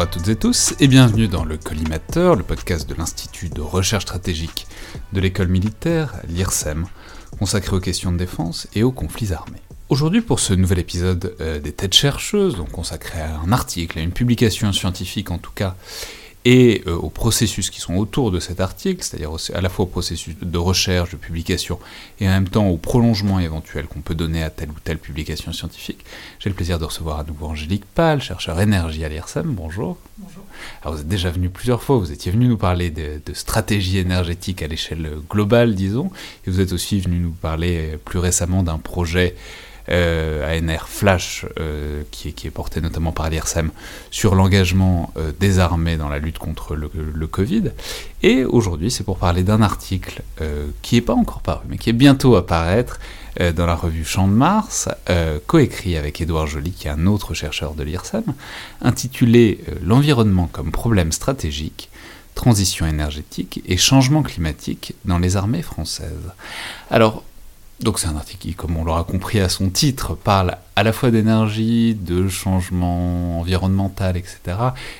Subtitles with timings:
[0.00, 3.60] Bonjour à toutes et tous et bienvenue dans le Collimateur, le podcast de l'Institut de
[3.60, 4.66] recherche stratégique
[5.12, 6.86] de l'école militaire, l'IRSEM,
[7.38, 9.60] consacré aux questions de défense et aux conflits armés.
[9.90, 14.00] Aujourd'hui, pour ce nouvel épisode euh, des Têtes chercheuses, donc consacré à un article, à
[14.00, 15.76] une publication scientifique en tout cas,
[16.44, 19.88] et euh, aux processus qui sont autour de cet article, c'est-à-dire à la fois au
[19.88, 21.78] processus de recherche, de publication,
[22.18, 25.52] et en même temps au prolongement éventuel qu'on peut donner à telle ou telle publication
[25.52, 26.04] scientifique,
[26.38, 29.52] j'ai le plaisir de recevoir à nouveau Angélique Pal, chercheur énergie à l'IRSEM.
[29.52, 29.98] Bonjour.
[30.18, 30.42] Bonjour.
[30.82, 33.98] Alors vous êtes déjà venu plusieurs fois, vous étiez venu nous parler de, de stratégie
[33.98, 36.10] énergétique à l'échelle globale, disons,
[36.46, 42.02] et vous êtes aussi venu nous parler plus récemment d'un projet euh, ANR Flash, euh,
[42.10, 43.70] qui, est, porté notamment par l'IRSEM,
[44.10, 47.72] sur l'engagement euh, des armées dans la lutte contre le, Covid.
[48.22, 51.90] Et aujourd'hui, c'est pour parler d'un article euh, qui n'est pas encore paru, mais qui
[51.90, 52.98] est bientôt à paraître
[53.40, 57.06] euh, dans la revue Champ de Mars, euh, coécrit avec Édouard Joly, qui est un
[57.06, 58.24] autre chercheur de l'IRSEM,
[58.82, 61.90] intitulé L'environnement comme problème stratégique
[62.34, 66.32] transition énergétique et changement climatique dans les armées françaises.
[66.90, 67.22] Alors,
[67.82, 70.92] donc c'est un article qui, comme on l'aura compris à son titre, parle à la
[70.92, 74.38] fois d'énergie, de changement environnemental, etc.,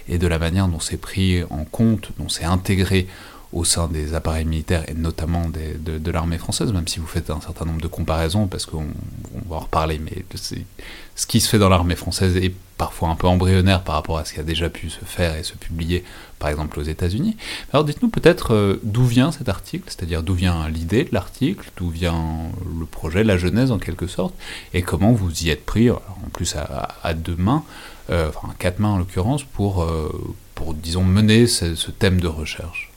[0.08, 3.06] et de la manière dont c'est pris en compte, dont c'est intégré
[3.52, 7.40] au sein des appareils militaires et notamment de, l'armée française, même si vous faites un
[7.40, 8.86] certain nombre de comparaisons, parce qu'on
[9.48, 10.24] va en reparler, mais
[11.16, 14.24] ce qui se fait dans l'armée française est parfois un peu embryonnaire par rapport à
[14.24, 16.04] ce qui a déjà pu se faire et se publier,
[16.38, 17.36] par exemple aux États-Unis.
[17.72, 21.90] Alors dites-nous peut-être euh, d'où vient cet article, c'est-à-dire d'où vient l'idée de l'article, d'où
[21.90, 24.34] vient le projet, la genèse en quelque sorte,
[24.74, 26.00] et comment vous y êtes pris, en
[26.32, 27.64] plus à, deux mains,
[28.10, 30.08] euh, enfin quatre mains en l'occurrence, pour, euh,
[30.74, 32.89] disons mener ce thème de recherche.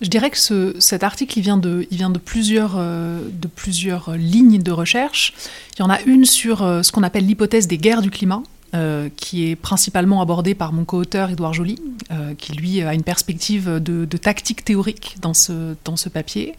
[0.00, 5.34] Je dirais que ce, cet article il vient euh, de plusieurs lignes de recherche.
[5.76, 8.42] Il y en a une sur euh, ce qu'on appelle l'hypothèse des guerres du climat,
[8.74, 11.80] euh, qui est principalement abordée par mon co-auteur Édouard Joly,
[12.38, 16.54] qui lui a une perspective de, tactique théorique dans ce papier.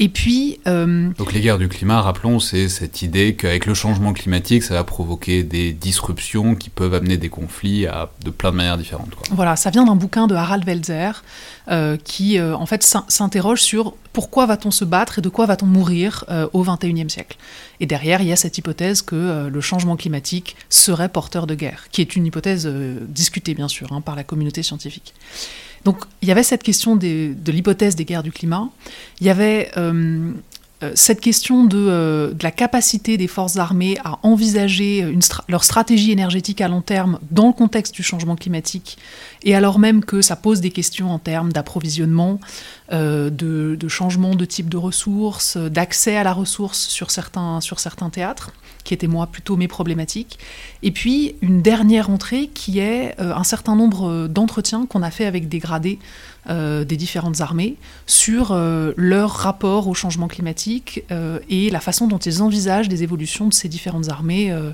[0.00, 0.58] Et puis.
[0.66, 4.74] Euh, Donc, les guerres du climat, rappelons, c'est cette idée qu'avec le changement climatique, ça
[4.74, 9.14] va provoquer des disruptions qui peuvent amener des conflits à, de plein de manières différentes.
[9.14, 9.26] Quoi.
[9.30, 11.22] Voilà, ça vient d'un bouquin de Harald Welzer,
[11.68, 15.66] euh, qui euh, en fait s'interroge sur pourquoi va-t-on se battre et de quoi va-t-on
[15.66, 17.36] mourir au XXIe siècle.
[17.78, 21.84] Et derrière, il y a cette hypothèse que le changement climatique serait porteur de guerre,
[21.92, 25.14] qui est une hypothèse discutée bien sûr hein, par la communauté scientifique.
[25.84, 28.68] Donc il y avait cette question de l'hypothèse des guerres du climat,
[29.20, 29.70] il y avait
[30.82, 35.14] euh, cette question de, euh, de, la capacité des forces armées à envisager
[35.48, 38.96] leur stratégie énergétique à long terme dans le contexte du changement climatique,
[39.42, 42.40] et alors même que ça pose des questions en termes d'approvisionnement,
[42.92, 47.78] euh, de, de, changement de type de ressources, d'accès à la ressource sur certains, sur
[47.78, 48.50] certains théâtres,
[48.84, 50.38] qui étaient moi plutôt mes problématiques.
[50.82, 55.26] Et puis une dernière entrée qui est euh, un certain nombre d'entretiens qu'on a fait
[55.26, 55.98] avec des gradés
[56.48, 57.76] euh, des différentes armées
[58.06, 63.02] sur euh, leur rapport au changement climatique euh, et la façon dont ils envisagent des
[63.02, 64.70] évolutions de ces différentes armées euh,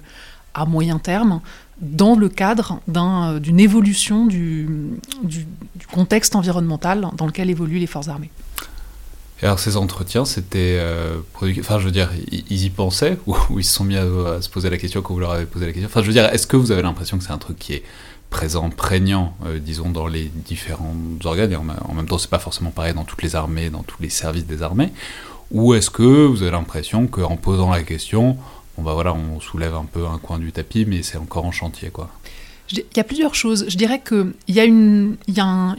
[0.54, 1.40] à moyen terme
[1.80, 4.68] dans le cadre d'une un, évolution du,
[5.90, 8.30] contexte environnemental dans lequel évoluent les forces armées.
[9.42, 10.78] Et alors ces entretiens, c'était...
[10.80, 11.18] Euh,
[11.60, 14.70] enfin je veux dire, ils y pensaient ou, ils se sont mis à, se poser
[14.70, 15.88] la question quand vous leur avez posé la question?
[15.88, 17.82] Enfin je veux dire, est-ce que vous avez l'impression que c'est un truc qui est
[18.30, 21.62] présent, prégnant, euh, disons, dans les différents organes, et en,
[21.94, 24.62] même temps, c'est pas forcément pareil dans toutes les armées, dans tous les services des
[24.62, 24.92] armées,
[25.50, 28.36] ou est-ce que vous avez l'impression qu'en posant la question,
[28.78, 31.90] bah voilà, on soulève un peu un coin du tapis, mais c'est encore en chantier,
[31.90, 32.10] quoi?
[32.72, 33.66] Il y a plusieurs choses.
[33.68, 35.16] Je dirais qu'il y a, une,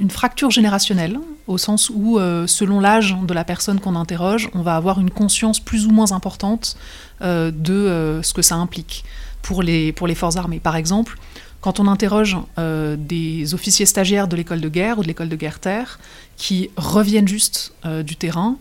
[0.10, 4.75] fracture générationnelle, au sens où, euh, selon l'âge de la personne qu'on interroge, on va
[4.75, 6.78] avoir une conscience plus ou moins importante
[7.22, 9.04] euh, de euh, ce que ça implique
[9.42, 10.60] pour les, pour les forces armées.
[10.60, 11.18] Par exemple,
[11.60, 16.00] quand on interroge des officiers stagiaires de l'école de guerre ou de l'école de guerre-terre
[16.38, 17.74] qui reviennent juste
[18.06, 18.57] du terrain,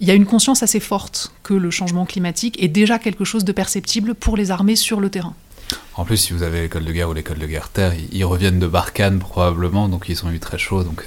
[0.00, 3.44] il y a une conscience assez forte que le changement climatique est déjà quelque chose
[3.44, 5.34] de perceptible pour les armées sur le terrain.
[5.98, 8.60] En plus, si vous avez l'école de guerre ou l'école de guerre terre, ils, reviennent
[8.60, 11.04] de Barkhane probablement, donc ils ont eu très chaud, donc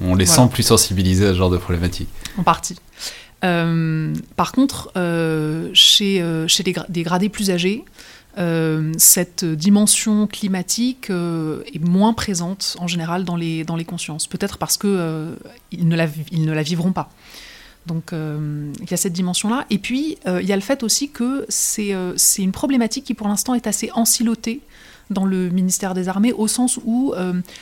[0.00, 2.08] on les sent plus sensibilisés à ce genre de problématique.
[2.38, 2.76] En partie.
[3.44, 7.84] Euh, par contre, euh, chez, euh, chez des gradés plus âgés,
[8.96, 14.26] cette dimension climatique est moins présente en général dans les, dans les consciences.
[14.26, 17.10] Peut-être parce qu'ils ne, la, ils ne la vivront pas.
[17.86, 19.64] Donc euh, il y a cette dimension-là.
[19.70, 21.46] Et puis euh, il y a le fait aussi que
[21.78, 24.60] euh, c'est une problématique qui pour l'instant est assez ensilotée
[25.08, 27.14] dans le ministère des Armées, au sens où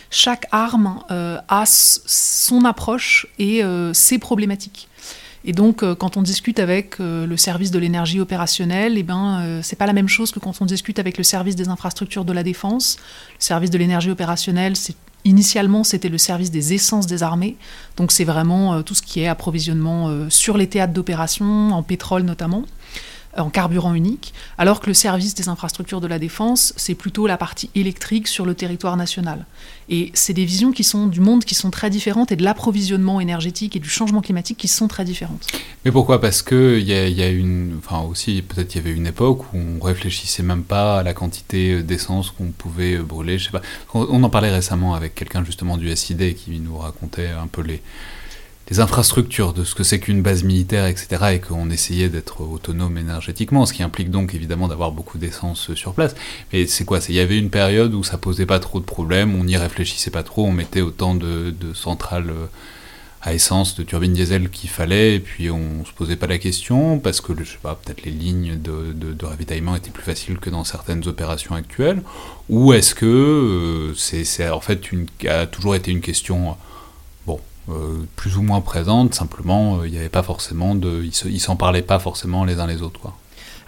[0.08, 3.60] chaque arme a son approche et
[3.92, 4.88] ses problématiques.
[5.44, 9.84] Et donc, quand on discute avec le service de l'énergie opérationnelle, eh ben, c'est pas
[9.84, 12.96] la même chose que quand on discute avec le service des infrastructures de la défense.
[13.38, 17.56] Le service de l'énergie opérationnelle, c'est Initialement, c'était le service des essences des armées,
[17.96, 21.82] donc c'est vraiment euh, tout ce qui est approvisionnement euh, sur les théâtres d'opération, en
[21.82, 22.64] pétrole notamment
[23.36, 27.36] en carburant unique, alors que le service des infrastructures de la défense, c'est plutôt la
[27.36, 29.46] partie électrique sur le territoire national.
[29.88, 33.20] Et c'est des visions qui sont du monde qui sont très différentes et de l'approvisionnement
[33.20, 35.46] énergétique et du changement climatique qui sont très différentes.
[35.84, 36.20] Mais pourquoi?
[36.20, 39.58] Parce que il y, a une, enfin aussi peut-être il y avait une époque où
[39.58, 43.38] on réfléchissait même pas à la quantité d'essence qu'on pouvait brûler.
[43.38, 43.62] Je sais pas.
[43.92, 47.82] On en parlait récemment avec quelqu'un justement du SID qui nous racontait un peu les
[48.70, 52.96] les infrastructures, de ce que c'est qu'une base militaire, etc., et qu'on essayait d'être autonome
[52.96, 56.14] énergétiquement, ce qui implique donc évidemment d'avoir beaucoup d'essence sur place.
[56.52, 56.98] Mais c'est quoi?
[57.08, 60.10] Il y avait une période où ça posait pas trop de problèmes, on n'y réfléchissait
[60.10, 62.46] pas trop, on mettait autant de, centrales euh,
[63.20, 66.98] à essence, de turbines diesel qu'il fallait, et puis on se posait pas la question,
[66.98, 70.64] parce que, je sais pas, peut-être les lignes de, ravitaillement étaient plus faciles que dans
[70.64, 72.02] certaines opérations actuelles,
[72.48, 74.80] ou est-ce que euh, c'est en fait
[75.28, 76.54] a toujours été une question euh,
[78.16, 81.04] plus ou moins présente, simplement euh, il n'y avait pas forcément de.
[81.04, 83.00] Ils s'en parlaient pas forcément les uns les autres.
[83.00, 83.16] Quoi.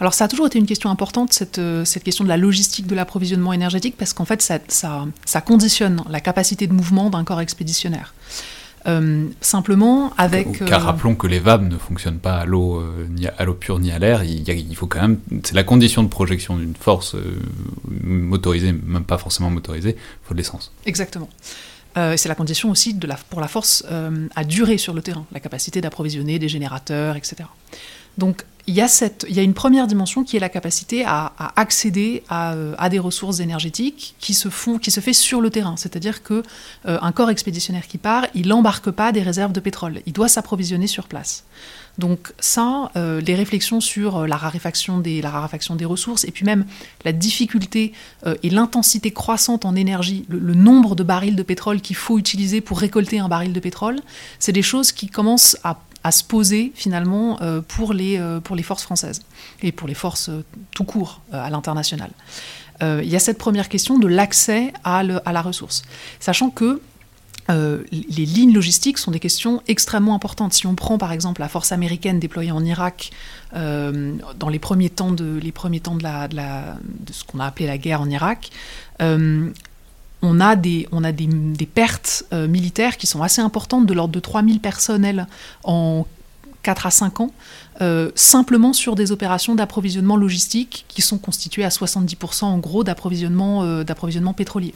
[0.00, 2.86] Alors ça a toujours été une question importante, cette, euh, cette question de la logistique
[2.86, 7.24] de l'approvisionnement énergétique, parce qu'en fait ça, ça, ça, conditionne la capacité de mouvement d'un
[7.24, 8.14] corps expéditionnaire.
[9.40, 10.64] simplement avec...
[10.64, 13.90] Car rappelons que les VAB ne fonctionnent pas à l'eau ni à l'eau pure ni
[13.90, 14.22] à l'air.
[14.22, 17.16] Il, il, faut quand même, c'est la condition de projection d'une force
[18.04, 20.70] motorisée, même pas forcément motorisée, il faut de l'essence.
[20.84, 21.28] Exactement.
[21.96, 22.96] Euh, c'est la condition aussi
[23.30, 27.36] pour la force euh, à durer sur le terrain, la capacité d'approvisionner des générateurs, etc.
[28.18, 32.88] Donc il y, a une première dimension qui est la capacité à, accéder euh, à,
[32.88, 35.76] des ressources énergétiques qui se, font, qui se fait sur le terrain.
[35.76, 36.42] C'est-à-dire qu'un
[36.84, 40.88] un corps expéditionnaire qui part, il n'embarque pas des réserves de pétrole, il doit s'approvisionner
[40.88, 41.44] sur place.
[41.98, 45.22] Donc ça, euh, les réflexions sur euh, la, raréfaction des,
[45.84, 46.66] ressources, et puis même
[47.04, 47.92] la difficulté
[48.26, 52.60] euh, et l'intensité croissante en énergie, le, nombre de barils de pétrole qu'il faut utiliser
[52.60, 54.00] pour récolter un baril de pétrole,
[54.38, 55.78] c'est des choses qui commencent à,
[56.12, 58.16] se poser finalement pour, les,
[58.62, 59.22] forces françaises
[59.60, 60.30] et pour les forces
[60.70, 62.12] tout court à l'international.
[62.80, 65.82] Il y a cette première question de l'accès à la ressource,
[66.20, 66.80] sachant que
[67.50, 70.52] euh, les lignes logistiques sont des questions extrêmement importantes.
[70.52, 73.10] Si on prend par exemple la force américaine déployée en Irak
[73.54, 76.02] euh, dans les premiers temps de, les premiers temps de,
[77.12, 78.50] ce qu'on a appelé la guerre en Irak,
[79.00, 79.50] euh,
[80.22, 84.14] on a des, on a des, des pertes militaires qui sont assez importantes, de l'ordre
[84.14, 85.26] de 3000 personnels
[85.62, 86.06] en
[86.66, 87.30] 4 à 5 ans,
[87.80, 93.62] euh, simplement sur des opérations d'approvisionnement logistique qui sont constituées à 70% en gros d'approvisionnement
[93.62, 94.74] euh, d'approvisionnement pétrolier.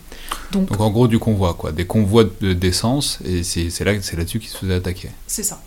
[0.53, 4.59] Donc, en gros du convoi, quoi, des convois d'essence, et c'est là, là-dessus qu'ils se
[4.59, 5.11] faisaient attaquer.
[5.27, 5.61] C'est ça.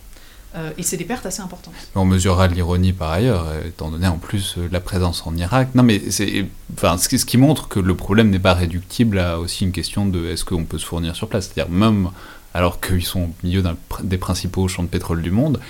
[0.56, 1.74] Euh, et c'est des pertes assez importantes.
[1.94, 5.74] On mesurera l'ironie par ailleurs, étant donné en plus la présence en Irak.
[5.74, 9.64] Non, mais c'est, enfin, ce, qui montre que le problème n'est pas réductible à aussi
[9.64, 11.50] une question de est-ce qu'on peut se fournir sur place?
[11.52, 12.08] C'est-à-dire même
[12.54, 13.62] alors qu'ils sont au milieu
[14.04, 15.60] des principaux champs de pétrole du monde,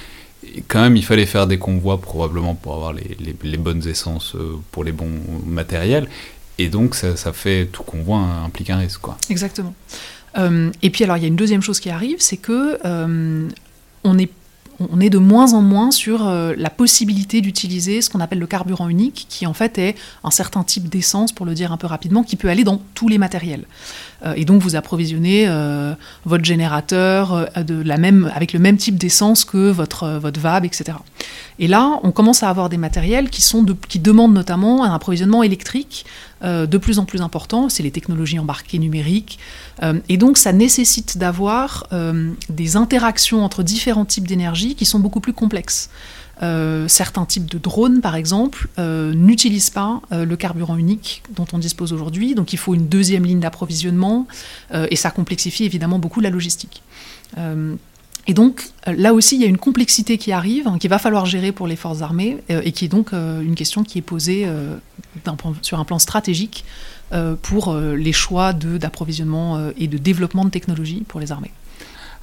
[0.69, 4.85] quand même, il fallait faire des convois probablement pour avoir les, bonnes essences euh, pour
[4.85, 5.11] les bons
[5.47, 6.09] matériels.
[6.59, 9.01] Et donc, ça, fait tout convoi implique un risque.
[9.01, 9.17] Quoi.
[9.29, 9.75] Exactement.
[10.39, 13.49] Euh, et puis, alors, il y a une deuxième chose qui arrive, c'est que euh,
[14.05, 14.31] on est
[14.79, 18.89] on est de moins en moins sur la possibilité d'utiliser ce qu'on appelle le carburant
[18.89, 22.23] unique, qui en fait est un certain type d'essence, pour le dire un peu rapidement,
[22.23, 23.65] qui peut aller dans tous les matériels.
[24.25, 28.77] Euh, et donc vous approvisionnez euh, votre générateur euh, de la même, avec le même
[28.77, 30.99] type d'essence que votre, votre VAB, etc.
[31.59, 35.43] Et là, on commence à avoir des matériels qui, sont qui demandent notamment un approvisionnement
[35.43, 36.05] électrique
[36.45, 39.39] de plus en plus important, c'est les technologies embarquées numériques.
[40.09, 41.89] et donc ça nécessite d'avoir
[42.49, 45.91] des interactions entre différents types d'énergie qui sont beaucoup plus complexes.
[46.43, 51.47] Euh, certains types de drones, par exemple, euh, n'utilisent pas euh, le carburant unique dont
[51.53, 52.35] on dispose aujourd'hui.
[52.35, 54.27] Donc il faut une deuxième ligne d'approvisionnement
[54.73, 56.83] et ça complexifie évidemment beaucoup la logistique.
[58.27, 61.27] Et donc là aussi, il y a une complexité qui arrive, hein, qu'il va falloir
[61.27, 64.49] gérer pour les forces armées et qui est donc une question qui est posée
[65.63, 66.65] sur un plan stratégique
[67.43, 71.53] pour les choix d'approvisionnement et de développement de technologies pour les armées.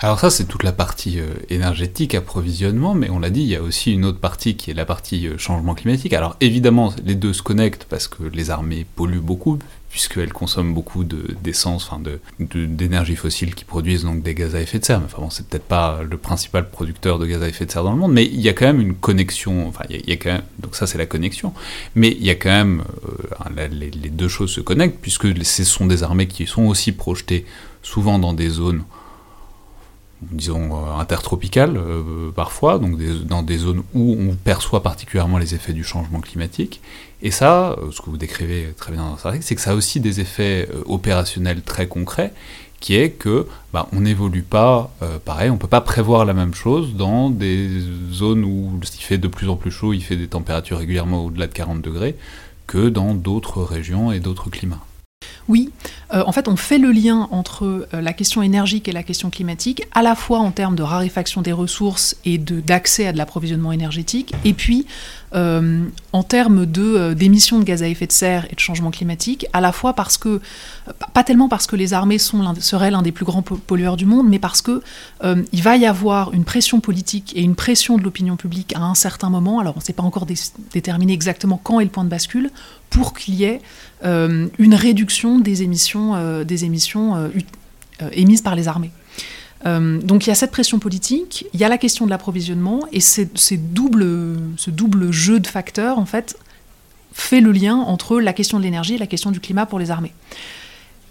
[0.03, 3.55] Alors ça, c'est toute la partie euh, énergétique, approvisionnement, mais on l'a dit, il y
[3.55, 6.13] a aussi une autre partie qui est la partie euh, changement climatique.
[6.13, 9.59] Alors évidemment, les deux se connectent parce que les armées polluent beaucoup,
[9.91, 12.01] puisqu'elles consomment beaucoup d'essence, enfin
[12.39, 15.01] d'énergie fossile qui produisent donc des gaz à effet de serre.
[15.01, 17.83] Mais enfin bon, c'est peut-être pas le principal producteur de gaz à effet de serre
[17.83, 20.15] dans le monde, mais il y a quand même une connexion, enfin il y a,
[20.15, 21.53] quand même, donc ça c'est la connexion,
[21.93, 22.83] mais il y a quand même,
[23.55, 27.45] euh, les deux choses se connectent, puisque ce sont des armées qui sont aussi projetées
[27.83, 28.83] souvent dans des zones
[30.21, 35.73] disons, euh, intertropicales euh, parfois, donc dans des zones où on perçoit particulièrement les effets
[35.73, 36.81] du changement climatique.
[37.21, 39.71] Et ça, euh, ce que vous décrivez très bien dans votre article, c'est que ça
[39.71, 42.33] a aussi des effets opérationnels très concrets,
[42.79, 44.91] qui est que bah, on n'évolue pas
[45.23, 47.69] pareil, on ne peut pas prévoir la même chose dans des
[48.11, 51.45] zones où il fait de plus en plus chaud, il fait des températures régulièrement au-delà
[51.45, 52.15] de 40 degrés,
[52.65, 54.83] que dans d'autres régions et d'autres climats.
[55.47, 55.71] Oui,
[56.13, 59.29] euh, en fait, on fait le lien entre euh, la question énergique et la question
[59.29, 63.71] climatique, à la fois en termes de raréfaction des ressources et d'accès à de l'approvisionnement
[63.71, 64.85] énergétique, et puis
[65.33, 69.61] euh, en termes d'émissions de, gaz à effet de serre et de changement climatique, à
[69.61, 70.41] la fois parce que,
[71.13, 74.39] pas tellement parce que les armées seraient l'un des plus grands pollueurs du monde, mais
[74.39, 74.81] parce que
[75.23, 78.95] il va y avoir une pression politique et une pression de l'opinion publique à un
[78.95, 80.25] certain moment, alors on ne sait pas encore
[80.73, 82.51] déterminer exactement quand est le point de bascule,
[82.91, 83.61] pour qu'il y ait
[84.03, 87.27] une réduction des émissions euh, euh,
[88.01, 88.91] euh, émises par les armées.
[89.65, 92.99] donc il y a cette pression politique, il y a la question de l'approvisionnement, et
[92.99, 96.37] ce double jeu de facteurs, en fait,
[97.13, 99.91] fait le lien entre la question de l'énergie et la question du climat pour les
[99.91, 100.13] armées.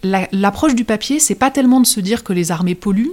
[0.02, 3.12] L'approche du papier, c'est pas tellement de se dire que les armées polluent,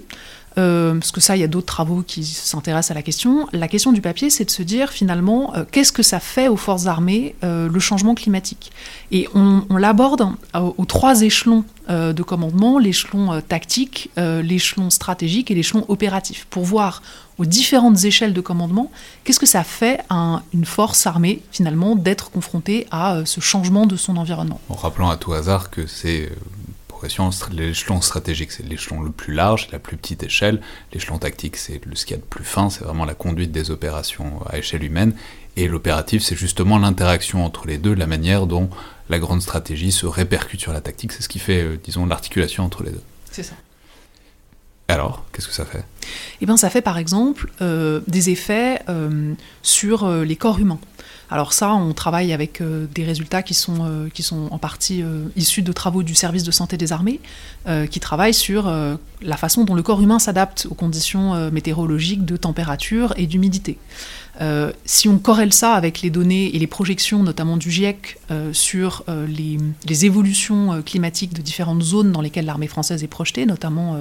[0.58, 3.48] euh, parce que ça, il y a d'autres travaux qui s'intéressent à la question.
[3.54, 6.58] La question du papier, c'est de se dire finalement, euh, qu'est-ce que ça fait aux
[6.58, 8.72] forces armées, euh, le changement climatique?
[9.12, 16.46] Et on, l'aborde aux trois échelons de commandement, l'échelon tactique, l'échelon stratégique et l'échelon opératif,
[16.50, 17.02] pour voir
[17.38, 18.92] aux différentes échelles de commandement,
[19.24, 23.96] qu'est-ce que ça fait à une force armée, finalement, d'être confrontée à ce changement de
[23.96, 24.60] son environnement?
[24.68, 26.30] En rappelant à tout hasard que c'est
[27.52, 30.62] l'échelon stratégique, c'est l'échelon le plus large, la plus petite échelle.
[30.94, 34.84] L'échelon tactique, c'est le skiat plus fin, c'est vraiment la conduite des opérations à échelle
[34.84, 35.14] humaine.
[35.56, 38.70] Et l'opératif, c'est justement l'interaction entre les deux, la manière dont
[39.10, 41.12] la grande stratégie se répercute sur la tactique.
[41.12, 43.02] C'est ce qui fait, euh, disons, l'articulation entre les deux.
[43.32, 43.56] C'est ça.
[44.88, 45.84] Alors, qu'est-ce que ça fait?
[46.42, 50.80] Eh bien, ça fait par exemple euh, des effets euh, sur les corps humains.
[51.30, 55.04] Alors ça, on travaille avec euh, des résultats qui sont, euh, qui sont en partie
[55.04, 57.20] euh, issus de travaux du service de santé des armées,
[57.92, 58.74] qui travaillent sur
[59.22, 63.78] la façon dont le corps humain s'adapte aux conditions météorologiques de température et d'humidité.
[64.40, 68.54] Euh, si on corrèle ça avec les données et les projections, notamment du GIEC, euh,
[68.54, 73.98] sur euh, les, évolutions climatiques de différentes zones dans lesquelles l'armée française est projetée, notamment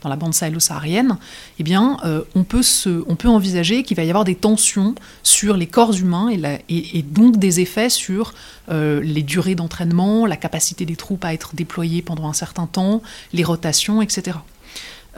[0.00, 1.18] dans la bande sahélo-saharienne,
[1.58, 1.98] eh bien,
[2.34, 5.92] on, peut se, on peut envisager qu'il va y avoir des tensions sur les corps
[5.92, 6.30] humains
[6.68, 8.32] et donc des effets sur
[8.70, 13.02] les durées d'entraînement, la capacité des troupes à être déployées pendant un certain temps,
[13.34, 14.38] les rotations, etc.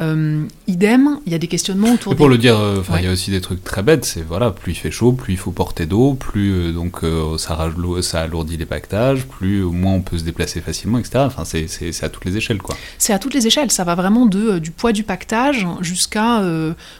[0.00, 2.12] Euh, idem, il y a des questionnements autour.
[2.12, 4.04] Et pour le dire, euh, il y a aussi des trucs très bêtes.
[4.04, 7.00] C'est voilà, plus il fait chaud, plus il faut porter d'eau, plus euh, donc
[7.38, 7.70] ça,
[8.02, 11.24] ça alourdit les pactages, plus au moins on peut se déplacer facilement, etc.
[11.26, 12.76] Enfin, c'est à toutes les échelles, quoi.
[12.98, 13.70] C'est à toutes les échelles.
[13.70, 16.42] Ça va vraiment de du poids du pactage jusqu'à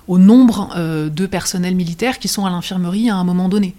[0.08, 0.70] au nombre
[1.10, 3.74] de personnels militaires qui sont à l'infirmerie à un moment donné.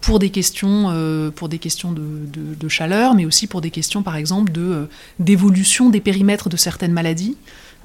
[0.00, 2.02] pour des questions, pour des questions de,
[2.58, 6.92] de, chaleur, mais aussi pour des questions, par exemple, de d'évolution des périmètres de certaines
[6.92, 7.36] maladies.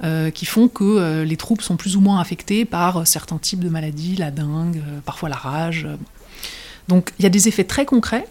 [0.03, 3.39] Euh, qui font que euh, les troupes sont plus ou moins affectées par euh, certains
[3.39, 5.87] types de maladies, la dengue, parfois la rage.
[6.87, 8.27] Donc il y a des effets très concrets.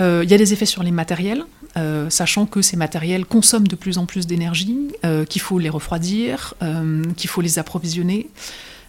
[0.00, 1.44] Il y a des effets sur les matériels,
[2.08, 4.88] sachant que ces matériels consomment de plus en plus d'énergie,
[5.28, 6.54] qu'il faut les refroidir,
[7.16, 8.28] qu'il faut les approvisionner,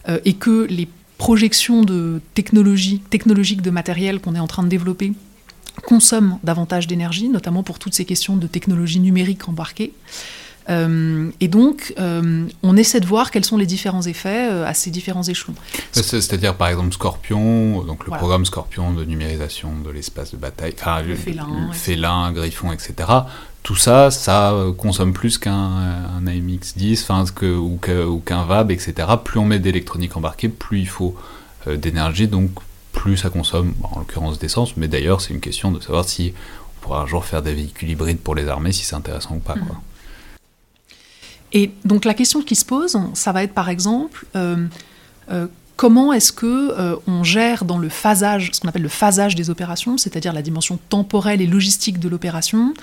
[0.08, 5.14] et que les projections de technologie, technologiques de matériel qu'on est en train de développer
[5.84, 9.94] consomment davantage d'énergie, notamment pour toutes ces questions de technologie numérique embarquée.
[10.70, 14.90] Euh, et donc, euh, on essaie de voir quels sont les différents effets à ces
[14.90, 15.56] différents échelons.
[15.92, 21.02] C'est-à-dire, par exemple, Scorpion, donc le programme Scorpion de numérisation de l'espace de bataille, enfin,
[21.02, 22.94] le, félin, félin, griffon, etc.
[23.64, 27.56] Tout ça, ça consomme plus qu'un AMX10 que,
[28.06, 29.08] ou qu'un VAB, etc.
[29.24, 31.16] Plus on met d'électronique embarquée, plus il faut
[31.68, 32.52] d'énergie, donc
[32.92, 36.34] plus ça consomme, en l'occurrence d'essence, mais d'ailleurs c'est une question de savoir si
[36.78, 39.40] on pourra un jour faire des véhicules hybrides pour les armées, si c'est intéressant ou
[39.40, 39.54] pas.
[39.54, 39.76] Quoi.
[41.56, 44.68] Et donc la question qui se pose, ça va être par exemple, euh,
[45.32, 49.36] euh, comment est-ce que euh, on gère dans le phasage, ce qu'on appelle le phasage
[49.36, 52.74] des opérations, c'est-à-dire la dimension temporelle et logistique de l'opération,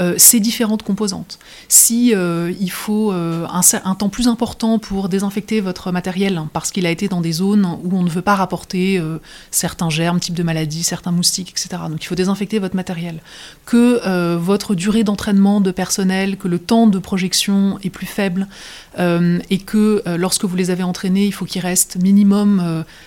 [0.00, 1.38] euh, ces différentes composantes?
[1.68, 6.90] Si euh, il faut un, temps plus important pour désinfecter votre matériel parce qu'il a
[6.90, 9.02] été dans des zones où on ne veut pas rapporter
[9.50, 11.82] certains germes, types de maladies, certains moustiques, etc.
[11.90, 13.20] Donc il faut désinfecter votre matériel.
[13.66, 18.46] Que votre durée d'entraînement de personnel, que le temps de projection est plus faible
[18.98, 22.37] et que lorsque vous les avez entraînés, il faut qu'il reste minimum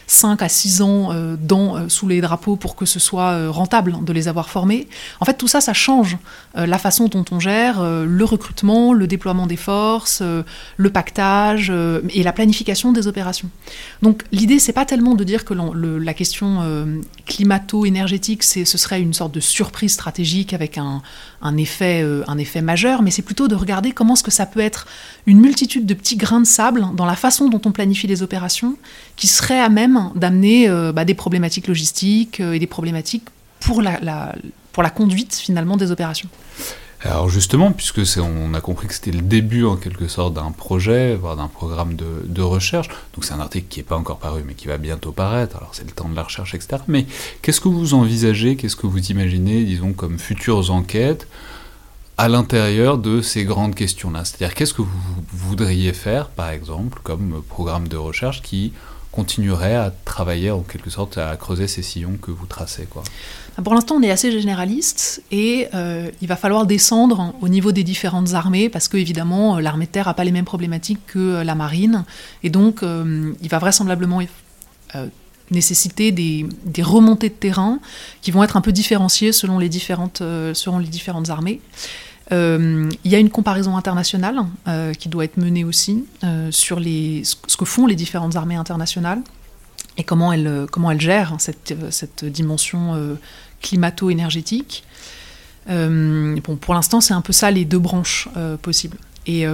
[0.08, 4.04] 5 euh, à 6 ans euh, euh, sous les drapeaux pour que ce soit rentable
[4.04, 4.88] de les avoir formés.
[5.20, 6.18] En fait, tout ça, ça change
[6.56, 10.22] la façon dont on gère le recrutement, le déploiement des forces,
[10.78, 11.72] le pactage
[12.10, 13.50] et la planification des opérations.
[14.02, 16.60] Donc l'idée, c'est pas tellement de dire que la question
[17.26, 21.02] climato-énergétique, ce serait une sorte de surprise stratégique avec un,
[21.42, 24.60] un effet, un effet majeur, mais c'est plutôt de regarder comment est-ce que ça peut
[24.60, 24.88] être
[25.26, 28.76] une multitude de petits grains de sable dans la façon dont on planifie les opérations
[29.16, 33.26] qui serait à même d'amener euh, bah, des problématiques logistiques euh, et des problématiques
[33.60, 36.30] pour la conduite finalement des opérations.
[37.04, 41.16] Alors justement, puisque on a compris que c'était le début en quelque sorte d'un projet,
[41.16, 44.54] voire d'un programme de, recherche, donc c'est un article qui n'est pas encore paru mais
[44.54, 46.78] qui va bientôt paraître, alors c'est le temps de la recherche, etc.
[46.88, 47.08] Mais
[47.42, 51.28] qu'est-ce que vous envisagez, qu'est-ce que vous imaginez, disons, comme futures enquêtes
[52.18, 54.24] à l'intérieur de ces grandes questions-là?
[54.24, 58.74] C'est-à-dire qu'est-ce que vous voudriez faire, par exemple, comme programme de recherche qui
[59.12, 63.04] continuerait à travailler en quelque sorte à creuser ces sillons que vous tracez quoi.
[63.64, 67.84] Pour l'instant, on est assez généraliste et euh, il va falloir descendre au niveau des
[67.84, 71.20] différentes armées parce que évidemment euh, l'armée de terre n'a pas les mêmes problématiques que
[71.20, 72.06] euh, la marine
[72.44, 74.22] et donc il va vraisemblablement
[75.52, 77.80] nécessiter des, des, remontées de terrain
[78.22, 80.20] qui vont être un peu différenciées selon les différentes,
[80.54, 81.60] selon les différentes armées.
[82.32, 86.80] Euh, il y a une comparaison internationale euh, qui doit être menée aussi euh, sur
[86.80, 89.22] les, ce que font les différentes armées internationales
[89.98, 93.18] et comment elles, comment elles gèrent cette, cette dimension
[93.62, 94.86] climato-énergétique.
[95.68, 98.30] bon, pour l'instant, c'est un peu ça les deux branches
[98.62, 98.98] possibles.
[99.28, 99.46] Et,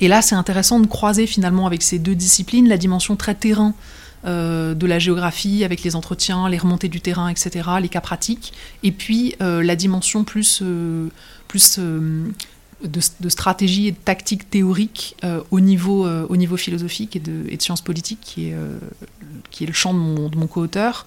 [0.00, 3.74] et là, c'est intéressant de croiser finalement avec ces deux disciplines la dimension très terrain
[4.24, 8.52] euh, de la géographie avec les entretiens, les remontées du terrain, etc., les cas pratiques,
[8.82, 11.08] et puis euh, la dimension plus, euh,
[12.82, 15.16] de, stratégie et de tactique théorique
[15.50, 20.36] au, niveau, au niveau philosophique et de, sciences politiques, qui est, le champ mon, de
[20.36, 21.06] mon co-auteur,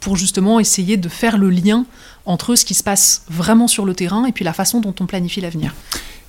[0.00, 1.86] pour justement essayer de faire le lien
[2.26, 5.06] entre ce qui se passe vraiment sur le terrain et puis la façon dont on
[5.06, 5.74] planifie l'avenir.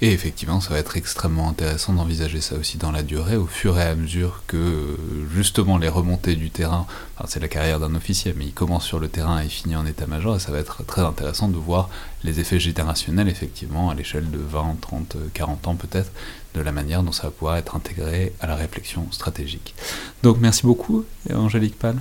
[0.02, 3.78] Et effectivement, ça va être extrêmement intéressant d'envisager ça aussi dans la durée, au fur
[3.78, 4.98] et à mesure que
[5.36, 6.88] justement les remontées du terrain,
[7.28, 10.38] c'est la carrière d'un officier, mais il commence sur le terrain et finit en état-major,
[10.38, 11.90] et ça va être très intéressant de voir
[12.24, 16.12] les effets générationnels, effectivement, à l'échelle de 20, 30, 40 ans peut-être,
[16.56, 19.76] de la manière dont ça va pouvoir être intégré à la réflexion stratégique.
[20.24, 21.98] Donc merci beaucoup, Angélique Pal.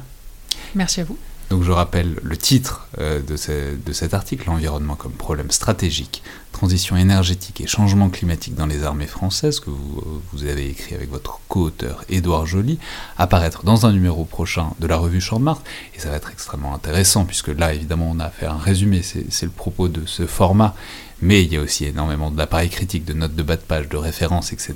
[0.74, 1.18] Merci à vous.
[1.50, 3.36] Donc je rappelle le titre euh, de,
[3.76, 6.22] de, cet article, L'environnement comme problème stratégique,
[6.58, 11.38] transition énergétique et changement climatique dans les armées françaises, que vous, avez écrit avec votre
[11.46, 12.80] co-auteur Édouard Joly,
[13.16, 15.48] apparaître dans un numéro prochain de la revue Champ de
[15.94, 19.46] et ça va être extrêmement intéressant, puisque là évidemment on a fait un résumé, c'est
[19.46, 20.74] le propos de ce format,
[21.22, 23.96] mais il y a aussi énormément d'appareils critiques, de notes de bas de page, de
[23.96, 24.74] références, etc.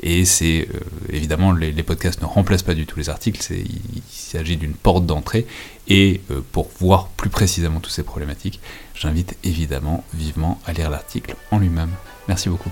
[0.00, 0.78] Et c'est euh,
[1.12, 5.04] évidemment les, podcasts ne remplacent pas du tout les articles, il, il s'agit d'une porte
[5.04, 5.46] d'entrée.
[5.88, 8.60] Et euh, pour voir plus précisément toutes ces problématiques,
[8.98, 11.90] j'invite évidemment vivement à lire l'article en lui-même.
[12.26, 12.70] Merci beaucoup.